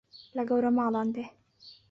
[0.35, 1.25] لە گەورە ماڵان دێ